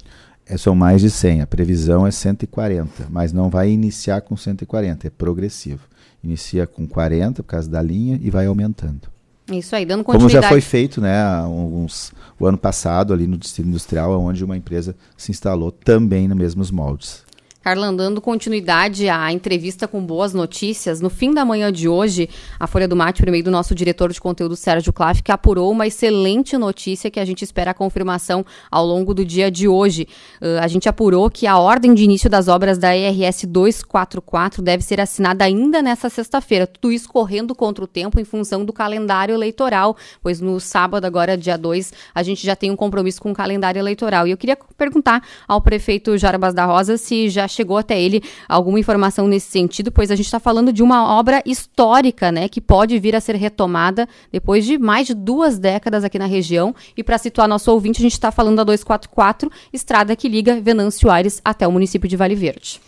É, 0.50 0.56
são 0.56 0.74
mais 0.74 1.00
de 1.00 1.08
100, 1.08 1.42
a 1.42 1.46
previsão 1.46 2.04
é 2.04 2.10
140, 2.10 3.06
mas 3.08 3.32
não 3.32 3.48
vai 3.48 3.70
iniciar 3.70 4.20
com 4.20 4.36
140, 4.36 5.06
é 5.06 5.10
progressivo. 5.10 5.82
Inicia 6.24 6.66
com 6.66 6.88
40 6.88 7.42
por 7.44 7.48
causa 7.48 7.70
da 7.70 7.80
linha 7.80 8.18
e 8.20 8.30
vai 8.30 8.46
aumentando. 8.46 9.02
Isso 9.50 9.74
aí, 9.76 9.86
dando 9.86 10.02
continuidade. 10.02 10.34
Como 10.34 10.42
já 10.42 10.48
foi 10.48 10.60
feito, 10.60 11.00
né, 11.00 11.42
uns, 11.44 12.12
o 12.38 12.46
ano 12.46 12.58
passado 12.58 13.12
ali 13.12 13.28
no 13.28 13.38
Distrito 13.38 13.68
Industrial, 13.68 14.20
onde 14.20 14.44
uma 14.44 14.56
empresa 14.56 14.96
se 15.16 15.30
instalou 15.30 15.70
também 15.70 16.26
nos 16.26 16.36
mesmos 16.36 16.70
moldes. 16.70 17.22
Carla, 17.62 17.92
dando 17.92 18.22
continuidade 18.22 19.06
à 19.10 19.30
entrevista 19.30 19.86
com 19.86 20.02
boas 20.02 20.32
notícias, 20.32 20.98
no 20.98 21.10
fim 21.10 21.30
da 21.30 21.44
manhã 21.44 21.70
de 21.70 21.90
hoje, 21.90 22.26
a 22.58 22.66
Folha 22.66 22.88
do 22.88 22.96
Mate, 22.96 23.22
por 23.22 23.30
meio 23.30 23.44
do 23.44 23.50
nosso 23.50 23.74
diretor 23.74 24.10
de 24.10 24.18
conteúdo, 24.18 24.56
Sérgio 24.56 24.94
Klaff, 24.94 25.22
que 25.22 25.30
apurou 25.30 25.70
uma 25.70 25.86
excelente 25.86 26.56
notícia 26.56 27.10
que 27.10 27.20
a 27.20 27.24
gente 27.24 27.44
espera 27.44 27.72
a 27.72 27.74
confirmação 27.74 28.46
ao 28.70 28.86
longo 28.86 29.12
do 29.12 29.26
dia 29.26 29.50
de 29.50 29.68
hoje. 29.68 30.08
Uh, 30.40 30.58
a 30.58 30.66
gente 30.68 30.88
apurou 30.88 31.28
que 31.28 31.46
a 31.46 31.58
ordem 31.58 31.92
de 31.92 32.02
início 32.02 32.30
das 32.30 32.48
obras 32.48 32.78
da 32.78 32.96
ERS 32.96 33.44
244 33.44 34.62
deve 34.62 34.82
ser 34.82 34.98
assinada 34.98 35.44
ainda 35.44 35.82
nesta 35.82 36.08
sexta-feira. 36.08 36.66
Tudo 36.66 36.90
isso 36.90 37.10
correndo 37.10 37.54
contra 37.54 37.84
o 37.84 37.86
tempo 37.86 38.18
em 38.18 38.24
função 38.24 38.64
do 38.64 38.72
calendário 38.72 39.34
eleitoral, 39.34 39.98
pois 40.22 40.40
no 40.40 40.58
sábado, 40.60 41.04
agora 41.04 41.36
dia 41.36 41.58
2, 41.58 41.92
a 42.14 42.22
gente 42.22 42.42
já 42.42 42.56
tem 42.56 42.70
um 42.70 42.76
compromisso 42.76 43.20
com 43.20 43.32
o 43.32 43.34
calendário 43.34 43.78
eleitoral. 43.78 44.26
E 44.26 44.30
eu 44.30 44.38
queria 44.38 44.56
perguntar 44.78 45.22
ao 45.46 45.60
prefeito 45.60 46.16
Jarbas 46.16 46.54
da 46.54 46.64
Rosa 46.64 46.96
se 46.96 47.28
já 47.28 47.49
chegou 47.50 47.76
até 47.76 48.00
ele 48.00 48.22
alguma 48.48 48.78
informação 48.78 49.26
nesse 49.26 49.50
sentido, 49.50 49.92
pois 49.92 50.10
a 50.10 50.16
gente 50.16 50.26
está 50.26 50.40
falando 50.40 50.72
de 50.72 50.82
uma 50.82 51.18
obra 51.18 51.42
histórica, 51.44 52.32
né, 52.32 52.48
que 52.48 52.60
pode 52.60 52.98
vir 52.98 53.14
a 53.14 53.20
ser 53.20 53.34
retomada 53.36 54.08
depois 54.32 54.64
de 54.64 54.78
mais 54.78 55.06
de 55.06 55.14
duas 55.14 55.58
décadas 55.58 56.04
aqui 56.04 56.18
na 56.18 56.26
região. 56.26 56.74
E 56.96 57.02
para 57.02 57.18
situar 57.18 57.48
nosso 57.48 57.70
ouvinte, 57.70 58.00
a 58.00 58.02
gente 58.02 58.12
está 58.12 58.30
falando 58.30 58.56
da 58.56 58.64
244, 58.64 59.50
estrada 59.72 60.16
que 60.16 60.28
liga 60.28 60.60
Venâncio 60.60 61.10
Aires 61.10 61.40
até 61.44 61.66
o 61.66 61.72
município 61.72 62.08
de 62.08 62.16
Vale 62.16 62.34
Verde. 62.34 62.80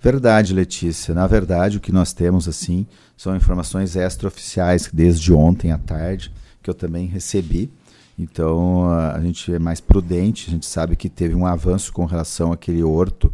Verdade, 0.00 0.54
Letícia. 0.54 1.14
Na 1.14 1.26
verdade, 1.26 1.78
o 1.78 1.80
que 1.80 1.92
nós 1.92 2.12
temos 2.12 2.48
assim 2.48 2.86
são 3.16 3.34
informações 3.34 3.96
extraoficiais 3.96 4.88
desde 4.92 5.32
ontem 5.32 5.72
à 5.72 5.78
tarde 5.78 6.32
que 6.62 6.70
eu 6.70 6.74
também 6.74 7.06
recebi. 7.06 7.70
Então 8.18 8.88
a 8.88 9.20
gente 9.20 9.52
é 9.54 9.58
mais 9.58 9.80
prudente, 9.80 10.48
a 10.48 10.50
gente 10.50 10.66
sabe 10.66 10.96
que 10.96 11.08
teve 11.08 11.34
um 11.34 11.46
avanço 11.46 11.92
com 11.92 12.04
relação 12.04 12.52
àquele 12.52 12.82
horto 12.82 13.32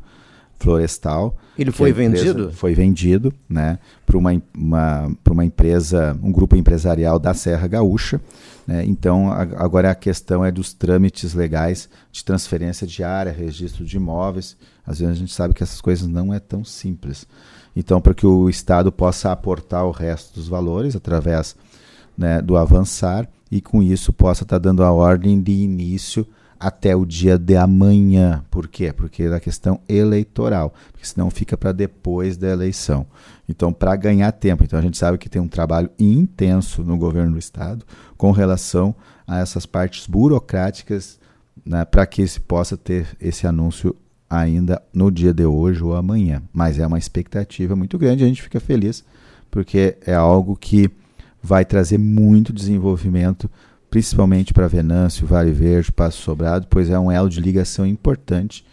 florestal. 0.63 1.37
Ele 1.59 1.73
foi 1.73 1.93
vendido? 1.93 2.53
Foi 2.53 2.73
vendido, 2.73 3.33
né, 3.49 3.79
para 4.07 4.17
uma, 4.17 4.31
uma, 4.57 5.17
uma 5.29 5.45
empresa, 5.45 6.17
um 6.23 6.31
grupo 6.31 6.57
empresarial 6.57 7.19
da 7.19 7.35
Serra 7.35 7.67
Gaúcha. 7.67 8.21
Né, 8.67 8.85
então, 8.87 9.31
a, 9.31 9.43
agora 9.43 9.91
a 9.91 9.95
questão 9.95 10.45
é 10.45 10.53
dos 10.53 10.73
trâmites 10.73 11.35
legais 11.35 11.89
de 12.13 12.25
transferência 12.25 12.87
de 12.87 13.03
área, 13.03 13.33
registro 13.33 13.85
de 13.85 13.97
imóveis. 13.97 14.57
Às 14.87 15.01
vezes 15.01 15.17
a 15.17 15.19
gente 15.19 15.33
sabe 15.33 15.53
que 15.53 15.63
essas 15.63 15.81
coisas 15.81 16.07
não 16.07 16.33
é 16.33 16.39
tão 16.39 16.65
simples. 16.65 17.27
Então, 17.75 18.01
para 18.01 18.15
que 18.15 18.27
o 18.27 18.49
Estado 18.49 18.93
possa 18.93 19.33
aportar 19.33 19.85
o 19.85 19.91
resto 19.91 20.35
dos 20.35 20.49
valores 20.49 20.95
através 20.95 21.57
né, 22.17 22.41
do 22.41 22.57
avançar 22.57 23.29
e 23.51 23.61
com 23.61 23.83
isso 23.83 24.13
possa 24.13 24.45
estar 24.45 24.61
tá 24.61 24.63
dando 24.63 24.85
a 24.85 24.93
ordem 24.93 25.41
de 25.41 25.53
início 25.53 26.27
até 26.63 26.95
o 26.95 27.05
dia 27.05 27.37
de 27.37 27.57
amanhã. 27.57 28.45
Por 28.49 28.69
quê? 28.69 28.93
Porque 28.93 29.25
é 29.25 29.35
a 29.35 29.41
questão 29.41 29.81
eleitoral, 29.89 30.73
porque 30.93 31.05
senão 31.05 31.29
fica 31.29 31.57
para 31.57 31.73
depois 31.73 32.37
da 32.37 32.49
eleição. 32.49 33.05
Então, 33.49 33.73
para 33.73 33.97
ganhar 33.97 34.31
tempo, 34.31 34.63
então 34.63 34.79
a 34.79 34.83
gente 34.83 34.97
sabe 34.97 35.19
que 35.19 35.29
tem 35.29 35.43
um 35.43 35.49
trabalho 35.49 35.91
intenso 35.99 36.85
no 36.85 36.97
governo 36.97 37.33
do 37.33 37.39
estado 37.39 37.85
com 38.17 38.31
relação 38.31 38.95
a 39.27 39.41
essas 39.41 39.67
partes 39.67 40.07
burocráticas 40.07 41.19
né, 41.67 41.85
para 41.85 42.07
que 42.07 42.25
se 42.29 42.39
possa 42.39 42.77
ter 42.77 43.09
esse 43.21 43.45
anúncio 43.45 43.97
ainda 44.31 44.81
no 44.95 45.11
dia 45.11 45.35
de 45.35 45.45
hoje 45.45 45.83
ou 45.83 45.97
amanhã. 45.97 46.43
Mas 46.53 46.79
é 46.79 46.87
uma 46.87 46.99
expectativa 46.99 47.75
muito 47.75 47.99
grande, 47.99 48.23
a 48.23 48.29
gente 48.29 48.41
fica 48.41 48.61
feliz 48.61 49.05
porque 49.51 49.99
é 50.07 50.15
algo 50.15 50.57
que 50.57 50.89
vai 51.43 51.65
trazer 51.65 51.99
muito 51.99 52.53
desenvolvimento 52.53 53.51
principalmente 53.93 54.55
para 54.55 54.67
Venâncio, 54.67 55.27
Vale 55.27 55.53
Verde, 55.53 55.93
Passo 55.93 56.23
Sobrado, 56.23 56.67
pois 56.71 56.89
é 56.89 56.99
um 56.99 57.13
elo 57.13 57.29
de 57.29 57.39
ligação 57.43 57.85
importante 57.87 58.65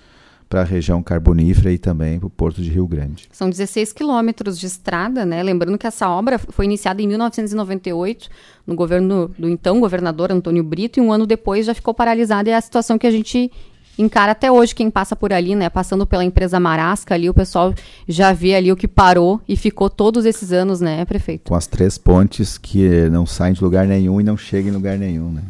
para 0.47 0.61
a 0.61 0.63
região 0.63 1.03
carbonífera 1.03 1.73
e 1.73 1.77
também 1.77 2.17
para 2.17 2.27
o 2.27 2.29
Porto 2.29 2.61
de 2.61 2.69
Rio 2.69 2.87
Grande. 2.87 3.27
São 3.33 3.49
16 3.49 3.91
quilômetros 3.91 4.57
de 4.57 4.65
estrada, 4.65 5.25
né? 5.25 5.43
Lembrando 5.43 5.77
que 5.77 5.85
essa 5.85 6.09
obra 6.09 6.39
foi 6.39 6.63
iniciada 6.63 7.01
em 7.01 7.07
1998 7.07 8.29
no 8.65 8.75
governo 8.75 9.29
do 9.37 9.49
então 9.49 9.81
governador 9.81 10.31
Antônio 10.31 10.63
Brito 10.63 10.99
e 10.99 11.01
um 11.01 11.11
ano 11.11 11.27
depois 11.27 11.65
já 11.65 11.73
ficou 11.73 11.93
paralisada 11.93 12.49
é 12.49 12.55
a 12.55 12.61
situação 12.61 12.97
que 12.97 13.05
a 13.05 13.11
gente 13.11 13.51
encara 13.99 14.31
até 14.31 14.49
hoje 14.51 14.73
quem 14.73 14.89
passa 14.89 15.15
por 15.15 15.33
ali, 15.33 15.55
né? 15.55 15.69
Passando 15.69 16.07
pela 16.07 16.23
empresa 16.23 16.59
Marasca 16.59 17.13
ali, 17.13 17.29
o 17.29 17.33
pessoal 17.33 17.73
já 18.07 18.31
vê 18.31 18.55
ali 18.55 18.71
o 18.71 18.75
que 18.75 18.87
parou 18.87 19.41
e 19.47 19.57
ficou 19.57 19.89
todos 19.89 20.25
esses 20.25 20.51
anos, 20.51 20.79
né, 20.79 21.03
prefeito? 21.03 21.49
Com 21.49 21.55
as 21.55 21.67
três 21.67 21.97
pontes 21.97 22.57
que 22.57 23.09
não 23.09 23.25
saem 23.25 23.53
de 23.53 23.61
lugar 23.61 23.85
nenhum 23.85 24.21
e 24.21 24.23
não 24.23 24.37
chegam 24.37 24.71
em 24.71 24.73
lugar 24.73 24.97
nenhum, 24.97 25.31
né? 25.31 25.43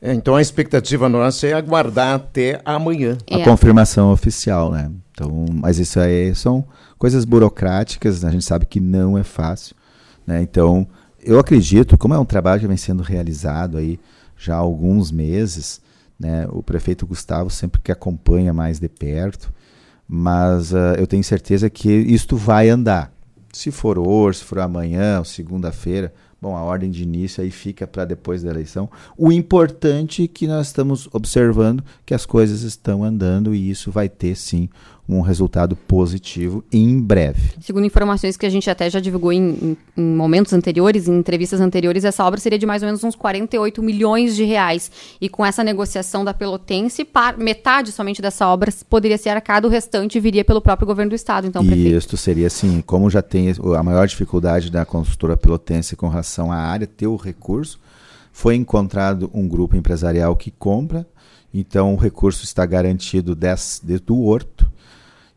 É, 0.00 0.12
então 0.12 0.34
a 0.34 0.42
expectativa 0.42 1.08
nossa 1.08 1.46
é 1.46 1.52
aguardar 1.52 2.16
até 2.16 2.60
amanhã. 2.64 3.16
A 3.30 3.38
é. 3.38 3.44
confirmação 3.44 4.12
oficial, 4.12 4.70
né? 4.70 4.90
Então, 5.12 5.46
mas 5.52 5.78
isso 5.78 5.98
aí 5.98 6.34
são 6.34 6.64
coisas 6.98 7.24
burocráticas, 7.24 8.24
a 8.24 8.30
gente 8.30 8.44
sabe 8.44 8.66
que 8.66 8.80
não 8.80 9.16
é 9.16 9.22
fácil, 9.22 9.74
né? 10.26 10.42
Então, 10.42 10.86
eu 11.22 11.38
acredito, 11.38 11.96
como 11.96 12.14
é 12.14 12.18
um 12.18 12.24
trabalho 12.24 12.60
que 12.60 12.66
vem 12.66 12.76
sendo 12.76 13.02
realizado 13.02 13.78
aí 13.78 13.98
já 14.36 14.56
há 14.56 14.58
alguns 14.58 15.12
meses, 15.12 15.80
né? 16.22 16.46
O 16.50 16.62
prefeito 16.62 17.04
Gustavo 17.04 17.50
sempre 17.50 17.80
que 17.80 17.90
acompanha 17.90 18.54
mais 18.54 18.78
de 18.78 18.88
perto, 18.88 19.52
mas 20.06 20.72
uh, 20.72 20.94
eu 20.96 21.06
tenho 21.06 21.24
certeza 21.24 21.68
que 21.68 21.90
isto 21.90 22.36
vai 22.36 22.68
andar. 22.68 23.12
Se 23.52 23.72
for 23.72 23.98
hoje, 23.98 24.38
se 24.38 24.44
for 24.44 24.60
amanhã, 24.60 25.22
segunda-feira, 25.24 26.14
bom, 26.40 26.56
a 26.56 26.62
ordem 26.62 26.90
de 26.90 27.02
início 27.02 27.42
aí 27.42 27.50
fica 27.50 27.88
para 27.88 28.04
depois 28.04 28.42
da 28.42 28.50
eleição. 28.50 28.88
O 29.18 29.32
importante 29.32 30.22
é 30.22 30.28
que 30.28 30.46
nós 30.46 30.68
estamos 30.68 31.08
observando 31.12 31.84
que 32.06 32.14
as 32.14 32.24
coisas 32.24 32.62
estão 32.62 33.02
andando 33.02 33.52
e 33.52 33.68
isso 33.68 33.90
vai 33.90 34.08
ter 34.08 34.36
sim 34.36 34.68
um 35.08 35.20
resultado 35.20 35.74
positivo 35.74 36.64
em 36.72 37.00
breve. 37.00 37.52
Segundo 37.60 37.84
informações 37.84 38.36
que 38.36 38.46
a 38.46 38.50
gente 38.50 38.70
até 38.70 38.88
já 38.88 39.00
divulgou 39.00 39.32
em, 39.32 39.50
em, 39.50 39.76
em, 39.96 40.02
momentos 40.02 40.52
anteriores, 40.52 41.08
em 41.08 41.18
entrevistas 41.18 41.60
anteriores, 41.60 42.04
essa 42.04 42.24
obra 42.24 42.38
seria 42.38 42.58
de 42.58 42.64
mais 42.64 42.82
ou 42.82 42.86
menos 42.86 43.02
uns 43.02 43.16
48 43.16 43.82
milhões 43.82 44.36
de 44.36 44.44
reais. 44.44 44.90
E 45.20 45.28
com 45.28 45.44
essa 45.44 45.64
negociação 45.64 46.24
da 46.24 46.32
Pelotense, 46.32 47.04
par, 47.04 47.36
metade 47.36 47.90
somente 47.90 48.22
dessa 48.22 48.46
obra 48.46 48.72
poderia 48.88 49.18
ser 49.18 49.30
arcada, 49.30 49.66
o 49.66 49.70
restante 49.70 50.20
viria 50.20 50.44
pelo 50.44 50.60
próprio 50.60 50.86
governo 50.86 51.10
do 51.10 51.16
estado. 51.16 51.46
Então, 51.46 51.62
e 51.64 51.92
isto 51.92 52.16
seria 52.16 52.46
assim, 52.46 52.80
como 52.80 53.10
já 53.10 53.22
tem 53.22 53.52
a 53.76 53.82
maior 53.82 54.06
dificuldade 54.06 54.70
da 54.70 54.84
construtora 54.84 55.36
Pelotense 55.36 55.96
com 55.96 56.08
relação 56.08 56.52
à 56.52 56.56
área, 56.56 56.86
ter 56.86 57.06
o 57.06 57.16
recurso, 57.16 57.80
foi 58.32 58.54
encontrado 58.54 59.30
um 59.34 59.46
grupo 59.46 59.76
empresarial 59.76 60.34
que 60.36 60.50
compra, 60.50 61.06
então 61.52 61.92
o 61.92 61.98
recurso 61.98 62.44
está 62.44 62.64
garantido 62.64 63.34
des, 63.34 63.82
do 64.06 64.22
horto, 64.22 64.71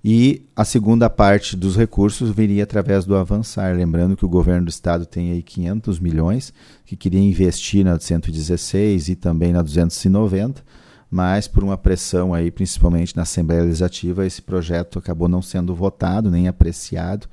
e 0.08 0.46
a 0.56 0.64
segunda 0.64 1.10
parte 1.10 1.58
dos 1.58 1.76
recursos 1.76 2.30
viria 2.30 2.62
através 2.62 3.06
do 3.06 3.16
avançar. 3.16 3.76
Lembrando 3.76 4.16
que 4.16 4.24
o 4.24 4.30
governo 4.30 4.66
do 4.66 4.70
estado 4.70 5.04
tem 5.04 5.32
aí 5.32 5.42
500 5.42 6.00
milhões 6.00 6.54
que 6.86 6.96
queria 6.96 7.20
investir 7.20 7.84
na 7.84 8.00
116 8.00 9.10
e 9.10 9.16
também 9.16 9.52
na 9.52 9.64
290, 9.64 10.64
mas 11.10 11.48
por 11.48 11.64
uma 11.64 11.76
pressão 11.76 12.36
aí, 12.36 12.52
principalmente 12.52 13.16
na 13.16 13.24
Assembleia 13.24 13.64
Legislativa, 13.64 14.28
esse 14.28 14.44
projeto 14.44 15.00
acabou 15.00 15.28
não 15.28 15.42
sendo 15.42 15.74
votado 15.74 16.30
nem 16.30 16.48
apreciado. 16.48 17.28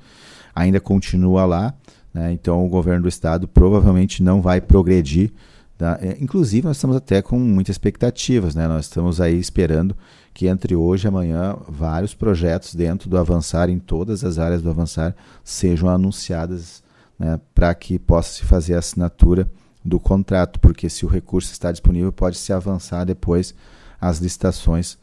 Ainda 0.55 0.79
continua 0.79 1.45
lá, 1.45 1.75
né? 2.11 2.31
então 2.31 2.65
o 2.65 2.69
governo 2.69 3.03
do 3.03 3.07
estado 3.07 3.47
provavelmente 3.47 4.23
não 4.23 4.41
vai 4.41 4.59
progredir. 4.59 5.31
Tá? 5.77 5.99
Inclusive, 6.19 6.67
nós 6.67 6.77
estamos 6.77 6.95
até 6.95 7.21
com 7.21 7.37
muitas 7.37 7.73
expectativas, 7.73 8.53
né? 8.55 8.67
nós 8.67 8.85
estamos 8.85 9.19
aí 9.19 9.37
esperando 9.37 9.95
que 10.33 10.47
entre 10.47 10.75
hoje 10.75 11.07
e 11.07 11.09
amanhã 11.09 11.55
vários 11.67 12.13
projetos 12.13 12.75
dentro 12.75 13.09
do 13.09 13.17
Avançar, 13.17 13.69
em 13.69 13.79
todas 13.79 14.23
as 14.23 14.37
áreas 14.37 14.61
do 14.61 14.69
Avançar, 14.69 15.15
sejam 15.43 15.89
anunciadas 15.89 16.83
né, 17.17 17.39
para 17.53 17.73
que 17.73 17.99
possa 17.99 18.33
se 18.33 18.43
fazer 18.43 18.75
a 18.75 18.79
assinatura 18.79 19.49
do 19.83 19.99
contrato, 19.99 20.59
porque 20.59 20.89
se 20.89 21.05
o 21.05 21.09
recurso 21.09 21.51
está 21.51 21.71
disponível, 21.71 22.11
pode 22.11 22.37
se 22.37 22.53
avançar 22.53 23.03
depois 23.03 23.53
as 23.99 24.19
licitações 24.19 24.97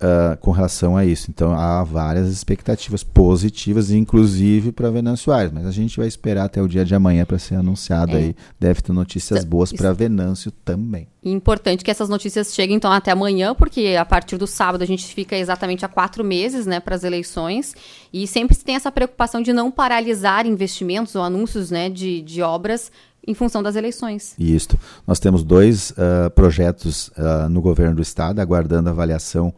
uh, 0.00 0.36
com 0.38 0.50
relação 0.50 0.96
a 0.96 1.04
isso. 1.04 1.30
Então 1.30 1.52
há 1.52 1.82
várias 1.84 2.28
expectativas 2.28 3.02
positivas, 3.02 3.90
inclusive 3.90 4.72
para 4.72 4.90
Venâncio 4.90 5.32
Aires, 5.32 5.52
mas 5.52 5.66
a 5.66 5.70
gente 5.70 5.96
vai 5.96 6.06
esperar 6.06 6.44
até 6.44 6.62
o 6.62 6.68
dia 6.68 6.84
de 6.84 6.94
amanhã 6.94 7.24
para 7.24 7.38
ser 7.38 7.56
anunciado 7.56 8.12
é. 8.12 8.16
aí. 8.16 8.36
Deve 8.58 8.82
ter 8.82 8.92
notícias 8.92 9.40
então, 9.40 9.50
boas 9.50 9.72
para 9.72 9.92
Venâncio 9.92 10.50
também. 10.64 11.08
Importante 11.22 11.82
que 11.82 11.90
essas 11.90 12.08
notícias 12.08 12.54
cheguem 12.54 12.76
então 12.76 12.92
até 12.92 13.10
amanhã, 13.10 13.54
porque 13.54 13.96
a 13.98 14.04
partir 14.04 14.36
do 14.36 14.46
sábado 14.46 14.82
a 14.82 14.86
gente 14.86 15.06
fica 15.06 15.36
exatamente 15.36 15.84
há 15.84 15.88
quatro 15.88 16.22
meses 16.22 16.66
né, 16.66 16.80
para 16.80 16.94
as 16.94 17.04
eleições 17.04 17.74
e 18.12 18.26
sempre 18.26 18.54
se 18.54 18.64
tem 18.64 18.76
essa 18.76 18.92
preocupação 18.92 19.40
de 19.40 19.52
não 19.52 19.70
paralisar 19.70 20.46
investimentos 20.46 21.14
ou 21.14 21.22
anúncios 21.22 21.70
né, 21.70 21.88
de, 21.88 22.20
de 22.20 22.42
obras 22.42 22.92
em 23.26 23.34
função 23.34 23.62
das 23.62 23.76
eleições. 23.76 24.34
Isso. 24.38 24.78
Nós 25.06 25.18
temos 25.18 25.42
dois 25.42 25.90
uh, 25.92 26.30
projetos 26.34 27.08
uh, 27.08 27.48
no 27.48 27.60
governo 27.60 27.96
do 27.96 28.02
estado 28.02 28.40
aguardando 28.40 28.90
avaliação 28.90 29.52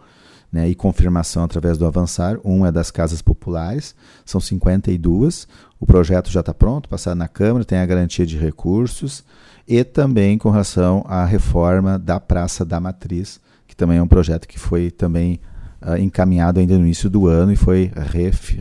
né, 0.52 0.68
e 0.68 0.74
confirmação 0.74 1.44
através 1.44 1.76
do 1.76 1.86
Avançar. 1.86 2.38
Um 2.44 2.64
é 2.64 2.72
das 2.72 2.90
casas 2.90 3.20
populares, 3.20 3.94
são 4.24 4.40
52. 4.40 5.46
O 5.78 5.86
projeto 5.86 6.30
já 6.30 6.40
está 6.40 6.54
pronto, 6.54 6.88
passado 6.88 7.18
na 7.18 7.28
Câmara, 7.28 7.64
tem 7.64 7.78
a 7.78 7.86
garantia 7.86 8.24
de 8.24 8.36
recursos. 8.36 9.24
E 9.68 9.82
também 9.82 10.38
com 10.38 10.48
relação 10.50 11.04
à 11.08 11.24
reforma 11.24 11.98
da 11.98 12.20
Praça 12.20 12.64
da 12.64 12.78
Matriz, 12.78 13.40
que 13.66 13.74
também 13.74 13.98
é 13.98 14.02
um 14.02 14.06
projeto 14.06 14.46
que 14.46 14.58
foi 14.58 14.90
também 14.90 15.40
uh, 15.82 15.96
encaminhado 15.96 16.60
ainda 16.60 16.74
no 16.74 16.84
início 16.84 17.10
do 17.10 17.26
ano 17.26 17.52
e 17.52 17.56
foi 17.56 17.90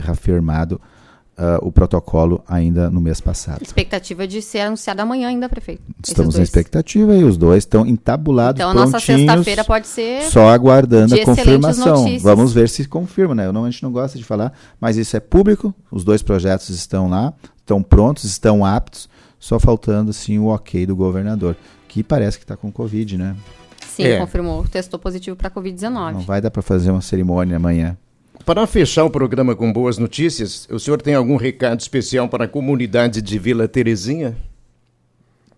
reafirmado 0.00 0.80
uh, 1.38 1.66
o 1.66 1.70
protocolo 1.70 2.42
ainda 2.48 2.90
no 2.90 3.00
mês 3.00 3.20
passado. 3.20 3.62
Expectativa 3.62 4.26
de 4.26 4.40
ser 4.40 4.60
anunciado 4.60 5.02
amanhã 5.02 5.28
ainda, 5.28 5.48
prefeito. 5.48 5.82
Estamos 6.04 6.36
na 6.36 6.42
expectativa 6.42 7.14
e 7.14 7.24
os 7.24 7.36
dois 7.36 7.58
estão 7.58 7.86
entabulados, 7.86 8.60
Então 8.60 8.70
a 8.70 8.74
nossa 8.74 8.98
sexta-feira 8.98 9.64
pode 9.64 9.86
ser 9.86 10.22
só 10.22 10.48
aguardando 10.48 11.14
a 11.14 11.24
confirmação. 11.24 11.98
Notícias. 11.98 12.22
Vamos 12.22 12.52
ver 12.52 12.68
se 12.68 12.86
confirma, 12.86 13.34
né? 13.34 13.46
Eu 13.46 13.52
não, 13.52 13.64
a 13.64 13.70
gente 13.70 13.82
não 13.82 13.92
gosta 13.92 14.18
de 14.18 14.24
falar, 14.24 14.52
mas 14.80 14.96
isso 14.96 15.16
é 15.16 15.20
público. 15.20 15.74
Os 15.90 16.04
dois 16.04 16.22
projetos 16.22 16.68
estão 16.70 17.08
lá, 17.08 17.32
estão 17.58 17.82
prontos, 17.82 18.24
estão 18.24 18.64
aptos. 18.64 19.08
Só 19.38 19.60
faltando 19.60 20.10
assim 20.10 20.38
o 20.38 20.46
ok 20.46 20.86
do 20.86 20.96
governador, 20.96 21.56
que 21.86 22.02
parece 22.02 22.38
que 22.38 22.44
está 22.44 22.56
com 22.56 22.72
Covid, 22.72 23.18
né? 23.18 23.36
Sim, 23.86 24.04
é. 24.04 24.18
confirmou, 24.18 24.64
testou 24.64 24.98
positivo 24.98 25.36
para 25.36 25.50
Covid-19. 25.50 26.12
Não 26.12 26.20
vai 26.20 26.40
dar 26.40 26.50
para 26.50 26.62
fazer 26.62 26.90
uma 26.90 27.00
cerimônia 27.00 27.56
amanhã. 27.56 27.96
Para 28.46 28.64
fechar 28.64 29.02
o 29.02 29.10
programa 29.10 29.56
com 29.56 29.72
boas 29.72 29.98
notícias, 29.98 30.68
o 30.70 30.78
senhor 30.78 31.02
tem 31.02 31.16
algum 31.16 31.34
recado 31.34 31.80
especial 31.80 32.28
para 32.28 32.44
a 32.44 32.48
comunidade 32.48 33.20
de 33.20 33.40
Vila 33.40 33.66
Terezinha? 33.66 34.36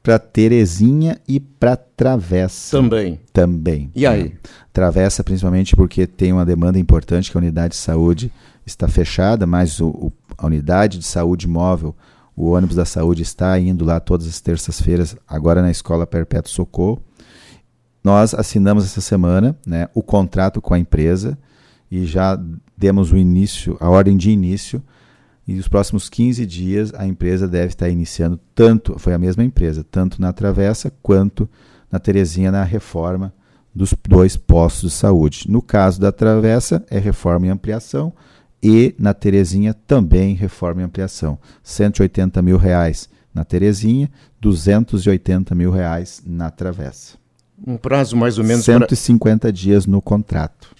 Para 0.02 0.18
Terezinha 0.18 1.21
e 1.28 1.38
para 1.38 1.76
Travessa. 1.76 2.75
Também. 2.75 3.21
Também. 3.30 3.90
E 3.95 4.07
aí? 4.07 4.28
É. 4.28 4.49
Travessa, 4.73 5.23
principalmente 5.23 5.76
porque 5.76 6.07
tem 6.07 6.33
uma 6.33 6.47
demanda 6.47 6.78
importante 6.78 7.30
que 7.30 7.37
a 7.37 7.42
unidade 7.42 7.75
de 7.75 7.76
saúde 7.76 8.33
está 8.64 8.88
fechada, 8.88 9.47
mas 9.47 9.80
o, 9.80 9.88
o, 9.88 10.12
a 10.38 10.47
unidade 10.47 10.97
de 10.97 11.04
saúde 11.04 11.47
móvel, 11.47 11.95
o 12.35 12.52
ônibus 12.52 12.76
da 12.76 12.87
saúde 12.87 13.21
está 13.21 13.61
indo 13.61 13.85
lá 13.85 14.00
todas 14.00 14.26
as 14.26 14.40
terças-feiras, 14.40 15.14
agora 15.28 15.61
na 15.61 15.71
Escola 15.71 16.07
Perpétuo 16.07 16.50
Socorro. 16.50 17.02
Nós 18.02 18.33
assinamos 18.33 18.87
essa 18.87 19.02
semana 19.02 19.54
né, 19.66 19.90
o 19.95 20.02
contrato 20.02 20.62
com 20.62 20.73
a 20.73 20.78
empresa 20.78 21.37
e 21.90 22.07
já 22.07 22.40
demos 22.78 23.11
o 23.11 23.16
início, 23.16 23.76
a 23.80 23.90
ordem 23.90 24.16
de 24.16 24.30
início, 24.30 24.80
e 25.47 25.54
nos 25.54 25.66
próximos 25.66 26.08
15 26.08 26.47
dias 26.47 26.94
a 26.94 27.06
empresa 27.06 27.49
deve 27.49 27.68
estar 27.68 27.88
iniciando 27.88 28.38
tanto, 28.54 28.99
foi 28.99 29.14
a 29.14 29.18
mesma 29.18 29.42
empresa, 29.42 29.85
tanto 29.90 30.20
na 30.20 30.32
Travessa 30.32 30.92
quanto 31.02 31.49
na 31.90 31.99
Terezinha 31.99 32.52
na 32.52 32.62
reforma 32.62 33.32
dos 33.75 33.94
dois 34.06 34.37
postos 34.37 34.90
de 34.90 34.97
saúde. 34.97 35.47
No 35.49 35.61
caso 35.61 36.00
da 36.00 36.12
Travessa 36.12 36.85
é 36.90 36.99
reforma 36.99 37.47
e 37.47 37.50
ampliação 37.50 38.12
e 38.62 38.94
na 38.99 39.14
Terezinha 39.14 39.75
também 39.75 40.35
reforma 40.35 40.82
e 40.82 40.85
ampliação. 40.85 41.38
180 41.62 42.40
mil 42.42 42.58
reais 42.58 43.08
na 43.35 43.44
Terezinha, 43.44 44.11
280 44.40 45.54
mil 45.54 45.70
reais 45.70 46.23
na 46.26 46.50
Travessa. 46.50 47.16
Um 47.66 47.76
prazo 47.76 48.16
mais 48.16 48.38
ou 48.38 48.44
menos 48.44 48.64
150 48.64 49.40
pra... 49.40 49.50
dias 49.50 49.87
no 49.87 50.00
contrato. 50.00 50.77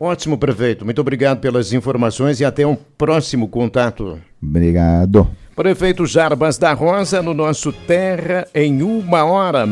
Ótimo, 0.00 0.38
prefeito. 0.38 0.84
Muito 0.84 1.00
obrigado 1.00 1.40
pelas 1.40 1.72
informações 1.72 2.38
e 2.40 2.44
até 2.44 2.64
um 2.64 2.76
próximo 2.76 3.48
contato. 3.48 4.20
Obrigado. 4.40 5.26
Prefeito 5.56 6.06
Jarbas 6.06 6.56
da 6.56 6.72
Rosa, 6.72 7.20
no 7.20 7.34
nosso 7.34 7.72
Terra 7.72 8.46
em 8.54 8.80
uma 8.80 9.24
hora. 9.24 9.66